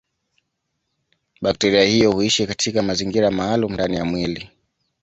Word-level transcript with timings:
Bakteria 1.41 1.83
hiyo 1.83 2.11
huishi 2.11 2.47
katika 2.47 2.81
mazingira 2.83 3.31
maalumu 3.31 3.73
ndani 3.73 3.95
ya 3.95 4.05
mwili. 4.05 4.49